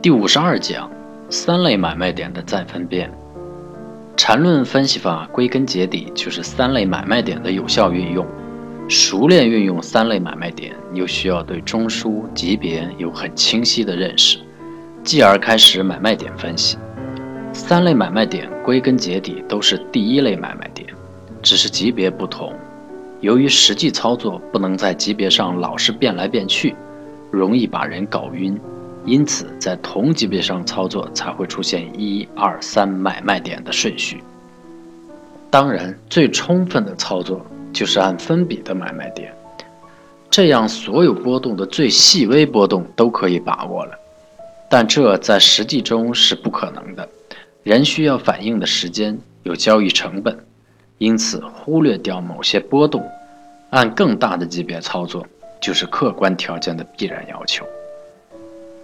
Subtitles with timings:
[0.00, 0.88] 第五十二讲，
[1.28, 3.12] 三类买卖点的再分辨。
[4.16, 8.24] 缠论分析法归根结底就是三类买卖点的有效运用。
[8.88, 14.38] 熟练运用三类买卖点，又需要对中枢级别有很清晰的认识，
[15.02, 16.78] 继而开始买卖点分析。
[17.52, 20.88] 三类买卖点归根结底都是第一类买卖点，
[21.42, 22.54] 只是级别不同。
[23.20, 26.76] 由于实际操作不能在级别上老是变来变去，
[27.32, 28.56] 容易把人搞晕，
[29.08, 34.22] 因此在同级别上操作才会出现一二三买卖点的顺序。
[35.50, 37.44] 当然，最充分的操作。
[37.70, 39.30] 就是按分比的买卖点，
[40.30, 43.92] 这样所有波动的最细微波动都可以把握了。
[44.70, 47.06] 但这在实际中是不可能的，
[47.62, 50.36] 人需要反应的时间有交易成本，
[50.96, 53.06] 因此忽略掉某些波动，
[53.70, 55.24] 按更大的级别操作，
[55.60, 57.66] 就是客观条件的必然要求。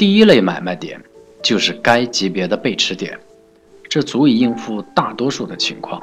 [0.00, 0.98] 第一类买卖点
[1.42, 3.20] 就是该级别的背驰点，
[3.86, 6.02] 这足以应付大多数的情况。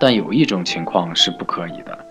[0.00, 2.06] 但有一种情况是不可以的，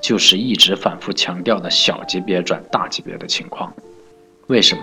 [0.00, 3.74] 就是一直反复强调的小级别转大级别的情况。
[4.46, 4.82] 为什么？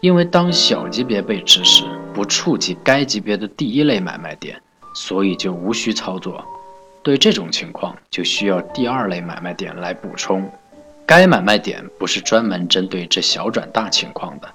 [0.00, 1.82] 因为当小级别背驰时
[2.14, 4.56] 不触及该级别的第一类买卖点，
[4.94, 6.40] 所以就无需操作。
[7.02, 10.48] 对这种情况，就需要第二类买卖点来补充。
[11.04, 14.48] 该买卖点不是专门针对这小转大情况的。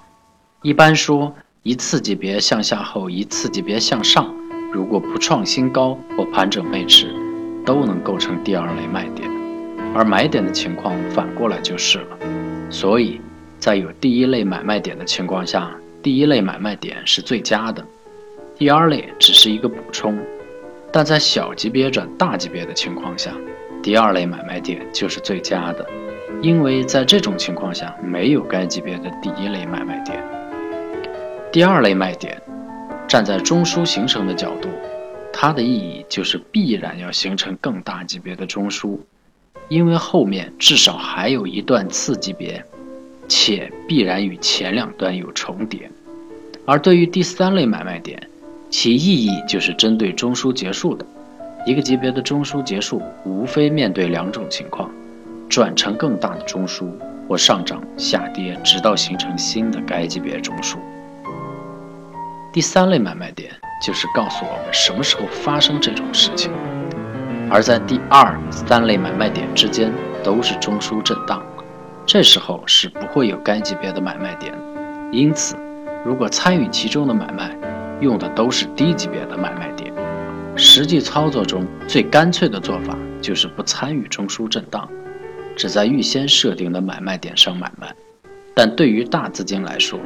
[0.62, 4.32] 一般说，一次级别向下后一次级别向上，
[4.72, 7.12] 如果不创新高或盘整背驰。
[7.64, 9.30] 都能构成第二类卖点，
[9.94, 12.18] 而买点的情况反过来就是了。
[12.68, 13.20] 所以，
[13.56, 15.70] 在有第一类买卖点的情况下，
[16.02, 17.86] 第一类买卖点是最佳的，
[18.58, 20.18] 第二类只是一个补充。
[20.92, 23.30] 但在小级别转大级别的情况下，
[23.80, 25.88] 第二类买卖点就是最佳的，
[26.40, 30.20] 因为在这种情况下没有该级别的第一类买卖点。
[31.52, 32.40] 第二类卖点，
[33.06, 34.70] 站在中枢形成的角度。
[35.30, 38.98] 它的意义就是必然要形成更大级别的中枢，
[39.68, 42.64] 因为后面至少还有一段次级别，
[43.28, 45.90] 且必然与前两段有重叠。
[46.64, 48.18] 而对于第三类买卖点，
[48.70, 51.04] 其意义就是针对中枢结束的
[51.66, 54.90] 一个级别的中枢结束，无非面对两种情况：
[55.50, 56.90] 转成更大的中枢，
[57.28, 60.78] 或上涨、下跌，直到形成新的该级别中枢。
[62.52, 63.52] 第三类买卖点。
[63.84, 66.52] 就是告诉我们什么时候发生这种事情，
[67.50, 69.92] 而在第二、三类买卖点之间
[70.22, 71.44] 都是中枢震荡，
[72.06, 74.54] 这时候是不会有该级别的买卖点。
[75.10, 75.56] 因此，
[76.04, 77.50] 如果参与其中的买卖，
[78.00, 79.92] 用的都是低级别的买卖点。
[80.54, 84.88] 实际操作中最干脆的做法就是不参与中枢震荡，
[85.56, 87.92] 只在预先设定的买卖点上买卖。
[88.54, 89.98] 但对于大资金来说，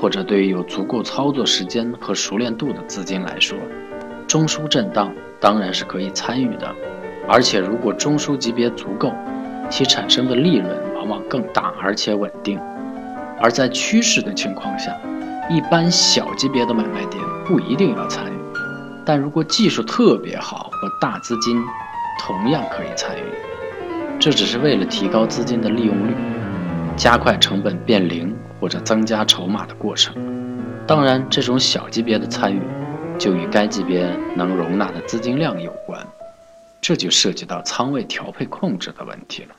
[0.00, 3.58] 或者对于有足够操作时间和熟练度的资金来说，
[4.26, 6.74] 中枢震荡当然是可以参与的，
[7.28, 9.12] 而且如果中枢级别足够，
[9.68, 12.58] 其产生的利润往往更大而且稳定。
[13.38, 14.96] 而在趋势的情况下，
[15.50, 18.38] 一般小级别的买卖点不一定要参与，
[19.04, 21.62] 但如果技术特别好和大资金，
[22.18, 23.22] 同样可以参与。
[24.18, 26.14] 这只是为了提高资金的利用率，
[26.96, 28.34] 加快成本变零。
[28.60, 30.14] 或者增加筹码的过程，
[30.86, 32.60] 当然，这种小级别的参与
[33.18, 34.06] 就与该级别
[34.36, 36.06] 能容纳的资金量有关，
[36.80, 39.54] 这就涉及到仓位调配控制的问题了。